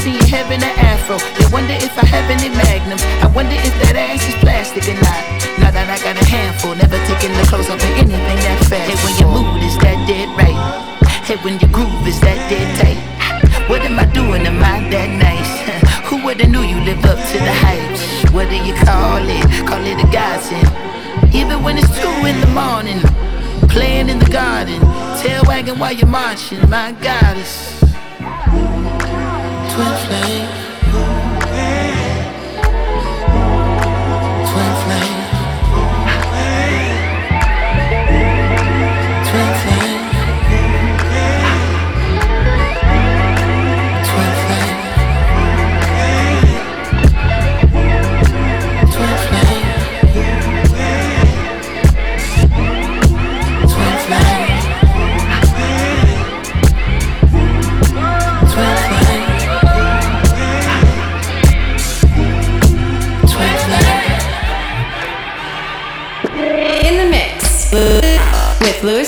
see 0.00 0.16
heaven 0.32 0.64
an 0.64 0.74
afro. 0.80 1.20
They 1.36 1.44
wonder 1.52 1.76
if 1.76 1.92
I 2.00 2.06
have 2.08 2.26
any 2.32 2.48
magnums. 2.48 3.04
I 3.20 3.28
wonder 3.28 3.52
if 3.52 3.74
that 3.84 3.96
ass 3.96 4.24
is 4.24 4.36
plastic 4.40 4.88
or 4.88 4.96
not. 4.96 5.22
Now 5.60 5.70
that 5.76 5.92
I 5.92 6.00
got 6.00 6.16
a 6.16 6.24
handful, 6.24 6.72
never 6.74 6.96
taking 7.04 7.36
the 7.36 7.44
clothes 7.44 7.68
off 7.68 7.76
of 7.76 7.94
anything 8.00 8.40
that 8.48 8.58
fast. 8.64 8.88
Hey, 8.88 8.96
when 9.04 9.14
your 9.20 9.28
mood 9.28 9.60
is 9.60 9.76
that 9.84 10.00
dead 10.08 10.28
right. 10.40 10.56
Hey, 11.28 11.36
when 11.44 11.60
your 11.60 11.68
groove 11.68 12.06
is 12.08 12.18
that 12.24 12.40
dead 12.48 12.68
tight. 12.80 13.00
What 13.68 13.82
am 13.82 14.00
I 14.00 14.06
doing? 14.08 14.48
Am 14.48 14.56
I 14.64 14.80
that 14.88 15.10
nice? 15.20 15.52
Who 16.08 16.24
would've 16.24 16.48
knew 16.48 16.64
you 16.64 16.80
live 16.80 17.04
up 17.04 17.20
to 17.20 17.38
the 17.38 17.54
hype? 17.60 18.32
What 18.32 18.48
do 18.48 18.56
you 18.56 18.74
call 18.80 19.20
it? 19.20 19.44
Call 19.68 19.84
it 19.84 20.00
a 20.00 20.08
godsend. 20.08 20.64
Even 21.34 21.62
when 21.62 21.76
it's 21.76 21.92
two 22.00 22.16
in 22.24 22.40
the 22.40 22.50
morning, 22.56 23.04
playing 23.68 24.08
in 24.08 24.18
the 24.18 24.30
garden, 24.32 24.80
tail 25.20 25.44
wagging 25.46 25.78
while 25.78 25.92
you're 25.92 26.08
marching. 26.08 26.58
My 26.70 26.96
goddess 27.04 27.79
with 29.80 30.10
me. 30.10 30.69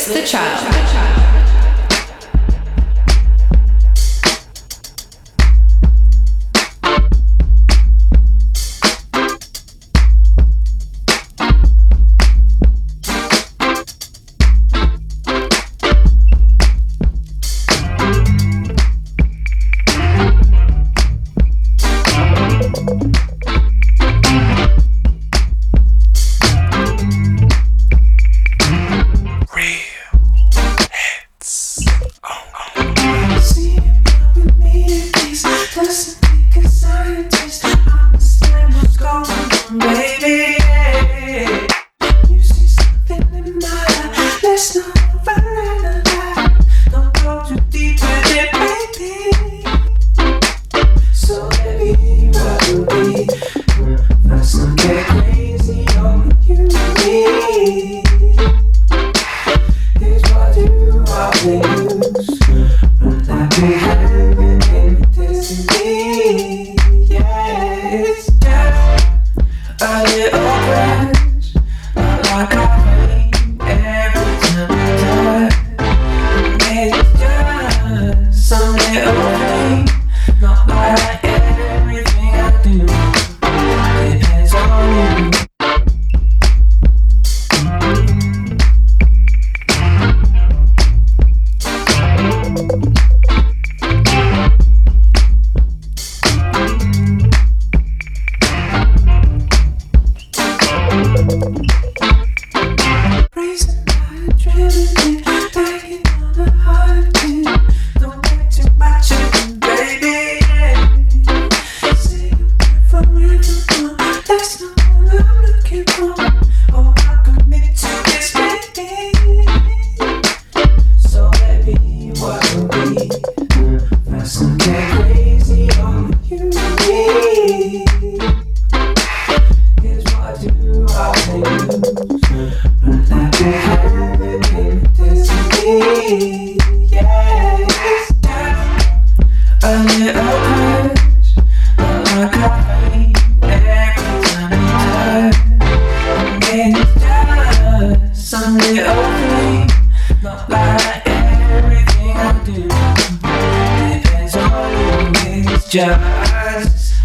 Kiss 0.03 0.13
the 0.15 0.27
Child. 0.27 1.12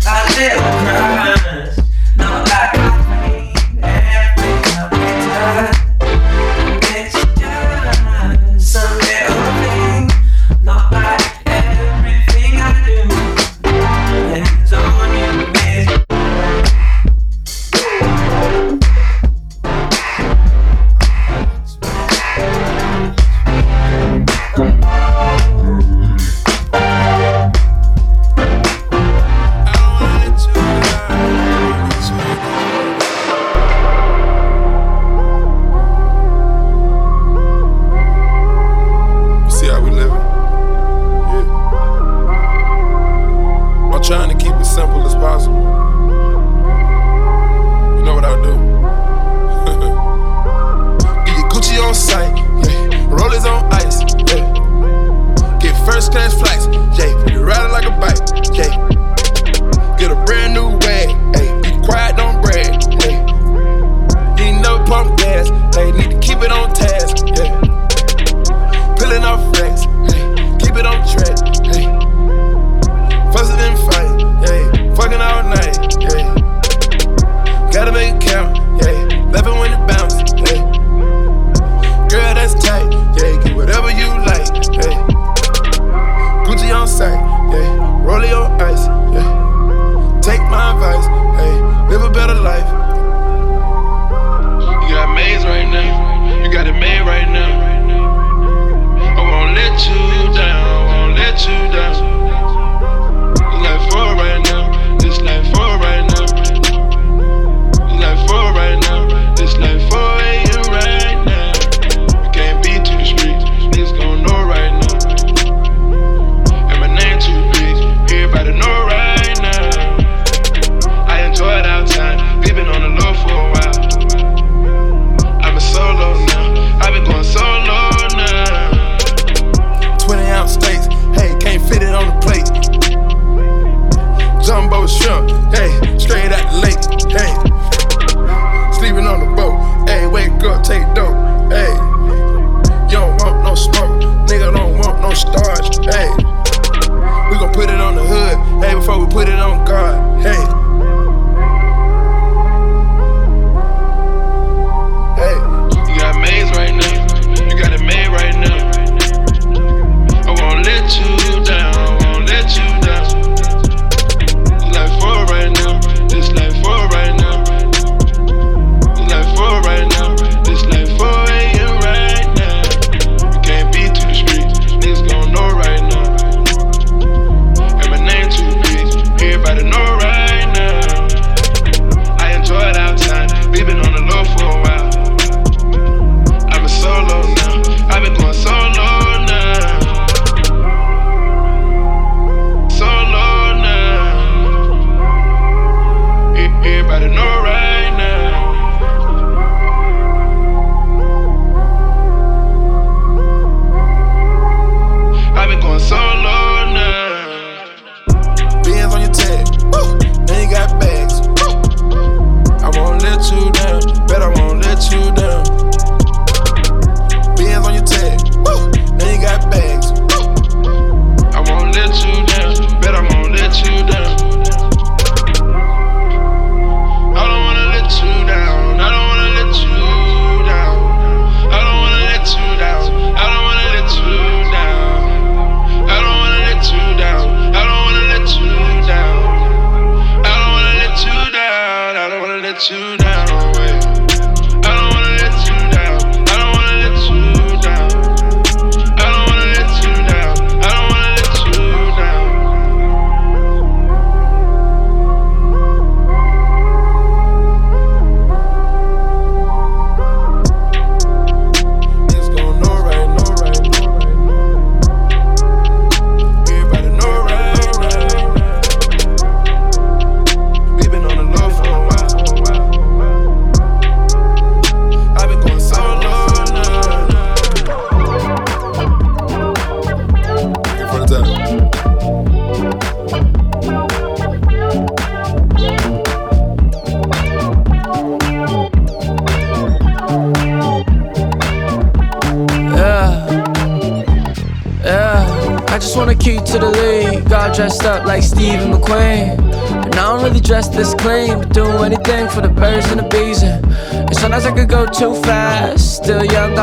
I 0.10 1.37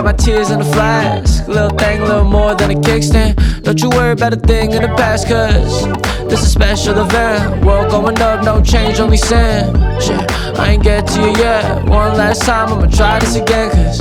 my 0.05 0.13
tears 0.13 0.51
in 0.51 0.59
the 0.59 0.65
flask. 0.67 1.49
Little 1.49 1.71
thing, 1.71 2.03
little 2.03 2.25
more 2.25 2.55
than 2.55 2.71
a 2.71 2.75
kickstand. 2.75 3.63
Don't 3.63 3.81
you 3.81 3.89
worry 3.89 4.13
about 4.13 4.35
a 4.35 4.37
thing 4.37 4.73
in 4.73 4.83
the 4.83 4.89
past, 4.89 5.27
cause 5.27 5.87
this 6.29 6.41
is 6.41 6.47
a 6.47 6.51
special 6.51 6.99
event. 6.99 7.65
World 7.65 7.91
going 7.91 8.21
up, 8.21 8.45
no 8.45 8.63
change, 8.63 9.01
only 9.01 9.17
sin. 9.17 9.75
Shit, 10.01 10.31
I 10.59 10.73
ain't 10.73 10.83
get 10.83 11.07
to 11.09 11.21
you 11.21 11.33
yet. 11.37 11.85
One 11.85 12.17
last 12.19 12.43
time, 12.43 12.69
I'ma 12.73 12.87
try 12.87 13.19
this 13.19 13.37
again, 13.37 13.71
cause 13.71 13.99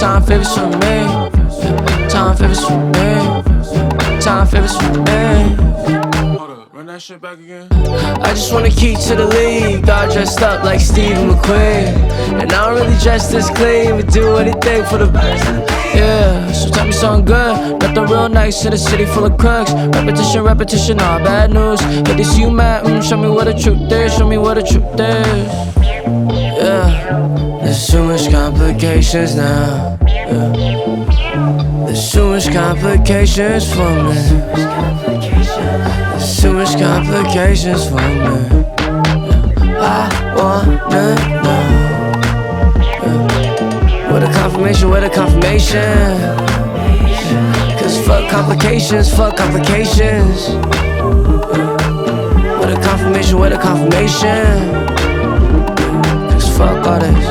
time 0.00 0.22
favors 0.22 0.54
for 0.54 0.68
me. 0.68 0.96
Time 2.08 2.36
favors 2.36 2.64
for 2.64 2.78
me. 2.78 4.20
Time 4.20 4.46
favors 4.46 4.76
for 4.76 4.92
me. 5.02 5.95
That 6.96 7.02
shit 7.02 7.20
back 7.20 7.38
again. 7.38 7.68
I 8.24 8.30
just 8.30 8.50
want 8.54 8.64
a 8.64 8.70
key 8.70 8.96
to 8.96 9.16
the 9.16 9.26
league. 9.26 9.84
Got 9.84 10.14
dressed 10.14 10.40
up 10.40 10.64
like 10.64 10.80
Stephen 10.80 11.28
McQueen. 11.28 11.92
And 12.40 12.50
I 12.50 12.70
don't 12.70 12.74
really 12.74 12.98
dress 13.00 13.30
this 13.30 13.50
clean, 13.50 14.00
but 14.00 14.10
do 14.10 14.38
anything 14.38 14.82
for 14.86 14.96
the 14.96 15.06
best. 15.06 15.44
Yeah, 15.94 16.50
so 16.52 16.70
tell 16.70 16.86
me 16.86 16.92
something 16.92 17.26
good. 17.26 17.82
Nothing 17.82 18.04
real 18.04 18.30
nice 18.30 18.64
in 18.64 18.72
a 18.72 18.78
city 18.78 19.04
full 19.04 19.26
of 19.26 19.36
crooks. 19.36 19.74
Repetition, 19.74 20.42
repetition, 20.42 20.98
all 21.00 21.18
bad 21.18 21.52
news. 21.52 21.82
But 22.02 22.16
this 22.16 22.38
you 22.38 22.50
mad, 22.50 22.86
mm, 22.86 23.06
show 23.06 23.18
me 23.18 23.28
what 23.28 23.44
the 23.44 23.52
truth 23.52 23.92
is. 23.92 24.14
Show 24.14 24.26
me 24.26 24.38
what 24.38 24.54
the 24.54 24.62
truth 24.62 24.98
is. 24.98 25.46
Yeah, 26.56 27.60
there's 27.62 27.88
too 27.88 28.04
much 28.04 28.30
complications 28.30 29.36
now. 29.36 29.98
Yeah. 30.08 31.84
There's 31.84 32.10
too 32.10 32.30
much 32.30 32.50
complications 32.50 33.70
for 33.70 33.90
me. 34.02 35.05
Too 36.26 36.52
much 36.52 36.76
complications 36.76 37.86
for 37.88 37.94
me. 37.94 38.02
I 39.78 40.34
wanna 40.36 41.14
know. 41.42 41.62
What 44.12 44.22
a 44.24 44.32
confirmation, 44.32 44.88
what 44.90 45.04
a 45.04 45.08
confirmation. 45.08 46.18
Cause 47.78 47.96
fuck 48.04 48.28
complications, 48.28 49.08
fuck 49.14 49.36
complications. 49.36 50.48
What 52.58 52.70
a 52.70 52.80
confirmation, 52.82 53.38
what 53.38 53.52
a 53.52 53.58
confirmation. 53.58 54.74
Cause 56.30 56.48
fuck 56.58 56.86
all 56.86 56.98
this. 56.98 57.26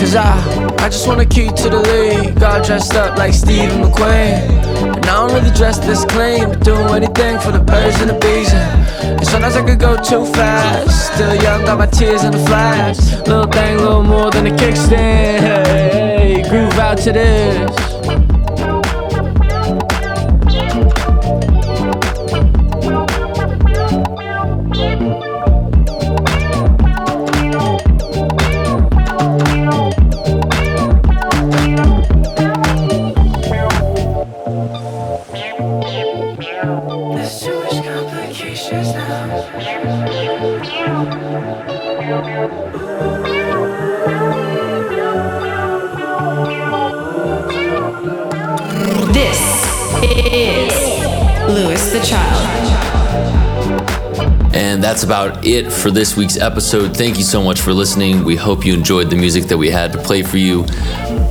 Cause 0.00 0.14
I, 0.14 0.76
I 0.78 0.88
just 0.88 1.06
want 1.08 1.20
a 1.20 1.26
key 1.26 1.48
to 1.48 1.68
the 1.68 1.80
league. 1.80 2.38
Got 2.38 2.64
dressed 2.64 2.94
up 2.94 3.18
like 3.18 3.34
Stephen 3.34 3.82
McQueen. 3.82 4.91
I 5.04 5.28
don't 5.28 5.32
really 5.32 5.54
dress 5.56 5.78
this 5.78 6.04
clean, 6.04 6.48
but 6.48 6.64
do 6.64 6.74
anything 6.74 7.38
for 7.40 7.52
the 7.52 7.60
birds 7.60 8.00
and 8.00 8.10
the 8.10 8.18
bees. 8.18 8.52
And 8.52 9.26
sometimes 9.26 9.56
I 9.56 9.62
could 9.64 9.78
go 9.78 9.96
too 10.02 10.24
fast. 10.32 11.14
Still 11.14 11.34
young, 11.42 11.64
got 11.64 11.78
my 11.78 11.86
tears 11.86 12.24
in 12.24 12.32
the 12.32 12.44
flash. 12.46 12.98
Little 13.26 13.46
thing, 13.46 13.78
little 13.78 14.02
more 14.02 14.30
than 14.30 14.46
a 14.46 14.50
kickstand. 14.50 15.40
Hey, 15.40 16.42
groove 16.48 16.78
out 16.78 16.98
to 16.98 17.12
this. 17.12 17.91
Louis 51.48 51.92
the 51.92 52.00
Child. 52.04 52.48
And 54.54 54.84
that's 54.84 55.02
about 55.02 55.46
it 55.46 55.72
for 55.72 55.90
this 55.90 56.16
week's 56.16 56.36
episode. 56.36 56.96
Thank 56.96 57.16
you 57.16 57.24
so 57.24 57.42
much 57.42 57.60
for 57.60 57.72
listening. 57.72 58.22
We 58.24 58.36
hope 58.36 58.66
you 58.66 58.74
enjoyed 58.74 59.08
the 59.08 59.16
music 59.16 59.44
that 59.44 59.56
we 59.56 59.70
had 59.70 59.92
to 59.92 59.98
play 59.98 60.22
for 60.22 60.36
you. 60.36 60.66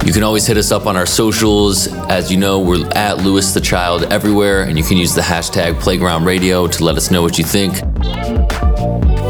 You 0.06 0.14
can 0.14 0.24
always 0.24 0.48
hit 0.48 0.58
us 0.58 0.72
up 0.72 0.88
on 0.88 0.98
our 0.98 1.06
socials. 1.06 1.88
As 1.88 2.32
you 2.32 2.38
know, 2.38 2.60
we're 2.60 2.88
at 2.96 3.20
Louis 3.20 3.54
the 3.54 3.62
Child 3.62 4.04
everywhere, 4.06 4.64
and 4.64 4.78
you 4.78 4.84
can 4.84 4.98
use 4.98 5.14
the 5.14 5.22
hashtag 5.22 5.80
Playground 5.80 6.26
Radio 6.26 6.68
to 6.68 6.84
let 6.84 6.98
us 6.98 7.12
know 7.12 7.22
what 7.22 7.38
you 7.38 7.44
think. 7.44 7.76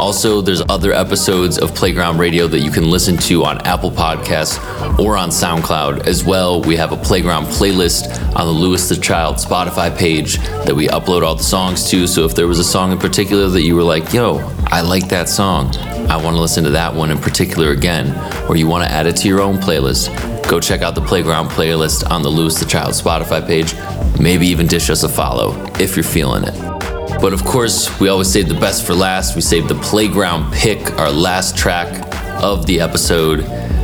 Also, 0.01 0.41
there's 0.41 0.63
other 0.67 0.91
episodes 0.91 1.59
of 1.59 1.75
Playground 1.75 2.17
Radio 2.17 2.47
that 2.47 2.61
you 2.61 2.71
can 2.71 2.89
listen 2.89 3.15
to 3.17 3.45
on 3.45 3.61
Apple 3.67 3.91
Podcasts 3.91 4.57
or 4.97 5.15
on 5.15 5.29
SoundCloud 5.29 6.07
as 6.07 6.23
well. 6.23 6.59
We 6.59 6.75
have 6.75 6.91
a 6.91 6.97
Playground 6.97 7.45
playlist 7.45 8.09
on 8.35 8.47
the 8.47 8.51
Louis 8.51 8.89
the 8.89 8.95
Child 8.95 9.35
Spotify 9.35 9.95
page 9.95 10.37
that 10.65 10.75
we 10.75 10.87
upload 10.87 11.21
all 11.21 11.35
the 11.35 11.43
songs 11.43 11.87
to. 11.91 12.07
So 12.07 12.25
if 12.25 12.33
there 12.33 12.47
was 12.47 12.57
a 12.57 12.63
song 12.63 12.91
in 12.91 12.97
particular 12.97 13.47
that 13.49 13.61
you 13.61 13.75
were 13.75 13.83
like, 13.83 14.11
yo, 14.11 14.39
I 14.65 14.81
like 14.81 15.07
that 15.09 15.29
song, 15.29 15.75
I 15.77 16.17
want 16.17 16.35
to 16.35 16.41
listen 16.41 16.63
to 16.63 16.71
that 16.71 16.95
one 16.95 17.11
in 17.11 17.19
particular 17.19 17.69
again, 17.69 18.09
or 18.49 18.55
you 18.55 18.65
want 18.65 18.83
to 18.83 18.91
add 18.91 19.05
it 19.05 19.17
to 19.17 19.27
your 19.27 19.39
own 19.39 19.57
playlist, 19.57 20.09
go 20.49 20.59
check 20.59 20.81
out 20.81 20.95
the 20.95 21.01
Playground 21.01 21.49
playlist 21.49 22.09
on 22.09 22.23
the 22.23 22.29
Louis 22.29 22.59
the 22.59 22.65
Child 22.65 22.93
Spotify 22.93 23.45
page. 23.45 23.75
Maybe 24.19 24.47
even 24.47 24.65
dish 24.65 24.89
us 24.89 25.03
a 25.03 25.09
follow 25.09 25.63
if 25.79 25.95
you're 25.95 26.03
feeling 26.03 26.43
it. 26.43 27.00
But 27.19 27.33
of 27.33 27.43
course, 27.43 27.99
we 27.99 28.09
always 28.09 28.31
save 28.31 28.47
the 28.47 28.59
best 28.59 28.85
for 28.85 28.93
last. 28.93 29.35
We 29.35 29.41
save 29.41 29.67
the 29.67 29.75
playground 29.75 30.53
pick, 30.53 30.99
our 30.99 31.11
last 31.11 31.57
track 31.57 32.15
of 32.43 32.65
the 32.65 32.79
episode. 32.79 33.41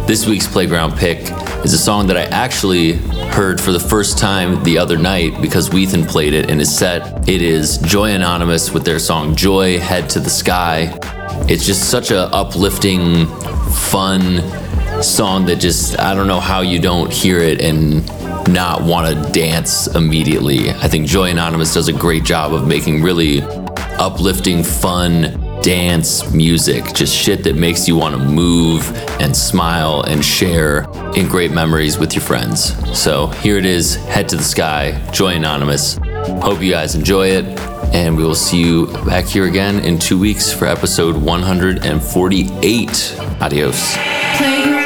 This 0.08 0.26
week's 0.26 0.48
playground 0.48 0.96
pick 0.98 1.20
is 1.66 1.74
a 1.74 1.78
song 1.78 2.08
that 2.08 2.18
I 2.18 2.24
actually 2.24 2.94
heard 2.94 3.60
for 3.60 3.72
the 3.72 3.80
first 3.80 4.18
time 4.18 4.64
the 4.64 4.78
other 4.78 4.98
night 4.98 5.42
because 5.42 5.70
Whethan 5.70 6.08
played 6.08 6.34
it 6.34 6.50
in 6.50 6.60
his 6.60 6.76
set. 6.76 7.28
It 7.28 7.42
is 7.42 7.78
Joy 7.80 8.12
Anonymous 8.12 8.72
with 8.72 8.86
their 8.86 9.00
song 9.00 9.36
Joy 9.36 9.80
Head 9.80 10.10
to 10.12 10.20
the 10.20 10.30
Sky. 10.30 10.98
It's 11.50 11.66
just 11.66 11.90
such 11.90 12.12
a 12.12 12.34
uplifting, 12.34 13.28
fun 13.92 14.38
song 15.02 15.46
that 15.46 15.60
just 15.60 16.00
I 16.00 16.14
don't 16.16 16.28
know 16.28 16.40
how 16.40 16.62
you 16.62 16.80
don't 16.80 17.12
hear 17.12 17.40
it 17.40 17.62
and 17.62 18.06
not 18.48 18.82
want 18.84 19.08
to 19.08 19.32
dance 19.32 19.88
immediately. 19.88 20.72
I 20.72 20.88
think 20.88 21.08
Joy 21.08 21.32
Anonymous 21.32 21.74
does 21.74 21.88
a 21.88 21.94
great 21.94 22.24
job 22.24 22.54
of 22.54 22.68
making 22.68 23.04
really 23.04 23.42
uplifting, 24.00 24.64
fun 24.64 25.44
dance 25.62 26.32
music, 26.32 26.94
just 26.94 27.14
shit 27.16 27.44
that 27.44 27.56
makes 27.56 27.88
you 27.88 27.96
want 27.96 28.16
to 28.16 28.22
move 28.22 28.90
and 29.20 29.36
smile 29.36 30.04
and 30.04 30.24
share 30.24 30.86
in 31.16 31.28
great 31.28 31.52
memories 31.52 31.98
with 31.98 32.14
your 32.14 32.24
friends. 32.24 32.74
So 32.98 33.28
here 33.28 33.58
it 33.58 33.66
is 33.66 33.96
Head 33.96 34.30
to 34.30 34.38
the 34.38 34.44
Sky, 34.44 34.94
Joy 35.12 35.34
Anonymous. 35.36 36.00
Hope 36.42 36.62
you 36.62 36.72
guys 36.72 36.96
enjoy 36.96 37.28
it, 37.28 37.46
and 37.94 38.16
we 38.16 38.24
will 38.24 38.36
see 38.36 38.62
you 38.62 38.88
back 39.06 39.26
here 39.26 39.46
again 39.46 39.80
in 39.80 40.00
two 40.00 40.20
weeks 40.20 40.54
for 40.54 40.66
episode 40.66 41.18
148. 41.18 43.16
Adios. 43.42 44.77